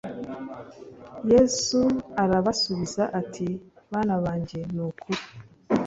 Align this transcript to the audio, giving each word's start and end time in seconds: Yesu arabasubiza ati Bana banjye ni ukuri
Yesu 1.31 1.79
arabasubiza 2.23 3.03
ati 3.21 3.47
Bana 3.91 4.15
banjye 4.23 4.59
ni 4.73 4.81
ukuri 4.87 5.21